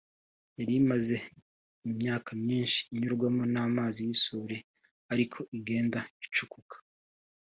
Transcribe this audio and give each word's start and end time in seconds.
yari 0.57 0.73
imaze 0.81 1.15
imyaka 1.89 2.29
myinshi 2.43 2.79
inyurwamo 2.93 3.43
n’amazi 3.53 3.99
y’isuri 4.07 4.57
ari 5.11 5.25
ko 5.31 5.39
igenda 5.57 5.99
icukuka 6.25 6.75